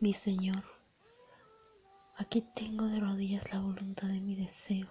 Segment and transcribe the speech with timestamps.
[0.00, 0.62] Mi Señor,
[2.14, 4.86] aquí tengo de rodillas la voluntad de mi deseo,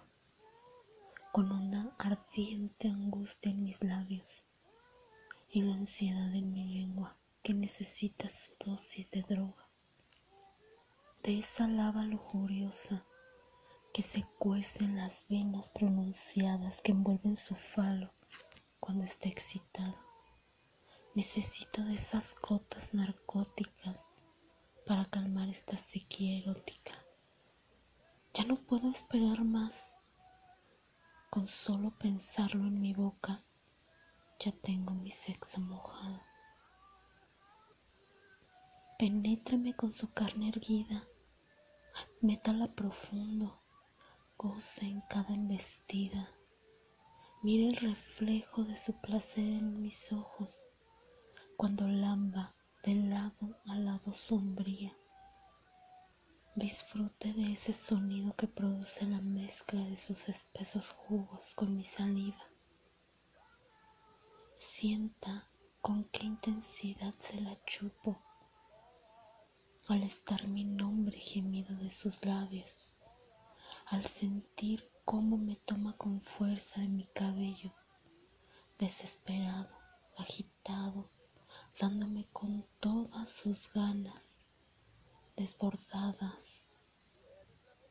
[1.32, 4.43] con una ardiente angustia en mis labios
[5.49, 9.70] y la ansiedad en mi lengua que necesita su dosis de droga,
[11.24, 13.05] de esa lava lujuriosa
[13.94, 18.12] que se cuece en las venas pronunciadas que envuelven su falo
[18.81, 19.95] cuando está excitado.
[21.16, 24.16] Necesito de esas gotas narcóticas
[24.88, 26.94] para calmar esta sequía erótica.
[28.34, 29.98] Ya no puedo esperar más.
[31.30, 33.44] Con solo pensarlo en mi boca,
[34.40, 36.22] ya tengo mi sexo mojado.
[38.98, 41.05] Penétreme con su carne erguida,
[42.22, 43.62] métala profundo,
[44.38, 46.32] goce en cada embestida.
[47.44, 50.66] Mire el reflejo de su placer en mis ojos
[51.58, 54.98] cuando lamba de lado a lado sombría.
[56.55, 62.43] Disfrute de ese sonido que produce la mezcla de sus espesos jugos con mi saliva.
[64.55, 65.47] Sienta
[65.81, 68.19] con qué intensidad se la chupo
[69.87, 72.93] al estar mi nombre gemido de sus labios,
[73.85, 77.71] al sentir cómo me toma con fuerza de mi cabello,
[78.79, 79.69] desesperado,
[80.17, 81.07] agitado,
[81.80, 84.45] dándome con todas sus ganas
[85.36, 86.67] desbordadas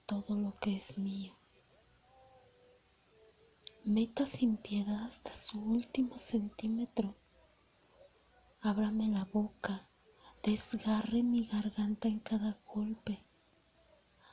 [0.07, 1.35] todo lo que es mío.
[3.85, 7.15] Meta sin piedad hasta su último centímetro.
[8.61, 9.89] Ábrame la boca,
[10.43, 13.21] desgarre mi garganta en cada golpe.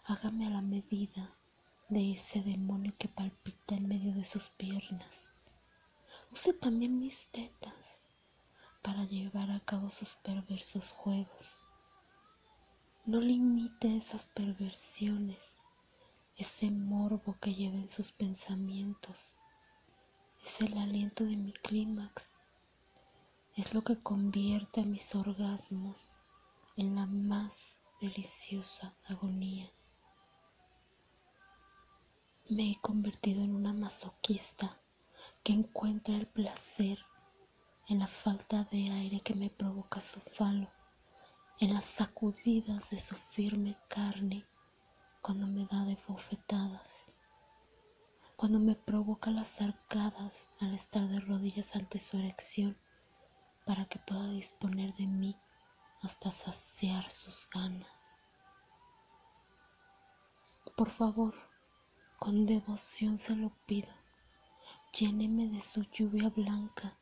[0.05, 1.37] Hágame a la medida
[1.89, 5.29] de ese demonio que palpita en medio de sus piernas.
[6.31, 7.72] Use también mis tetas
[8.83, 11.55] para llevar a cabo sus perversos juegos.
[13.05, 15.57] No limite esas perversiones,
[16.35, 19.35] ese morbo que lleva en sus pensamientos.
[20.45, 22.35] Es el aliento de mi clímax.
[23.55, 26.09] Es lo que convierte a mis orgasmos
[26.75, 29.71] en la más deliciosa agonía.
[32.49, 34.77] Me he convertido en una masoquista
[35.43, 36.99] que encuentra el placer
[37.93, 40.67] en la falta de aire que me provoca su falo,
[41.59, 44.47] en las sacudidas de su firme carne
[45.21, 47.13] cuando me da de bofetadas,
[48.35, 52.75] cuando me provoca las arcadas al estar de rodillas ante su erección
[53.63, 55.37] para que pueda disponer de mí
[56.01, 58.23] hasta saciar sus ganas.
[60.75, 61.35] Por favor,
[62.17, 63.93] con devoción se lo pido,
[64.93, 66.97] lléneme de su lluvia blanca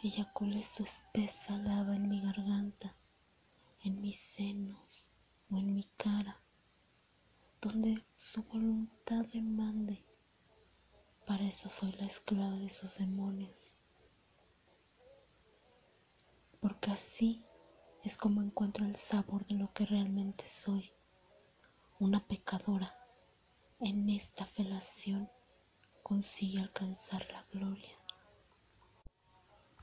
[0.00, 2.94] eyacule su espesa lava en mi garganta,
[3.82, 5.10] en mis senos
[5.50, 6.40] o en mi cara,
[7.60, 10.04] donde su voluntad demande.
[11.26, 13.74] Para eso soy la esclava de sus demonios.
[16.60, 17.44] Porque así
[18.04, 20.92] es como encuentro el sabor de lo que realmente soy,
[21.98, 22.94] una pecadora.
[23.80, 25.28] En esta felación
[26.04, 27.97] consigue alcanzar la gloria.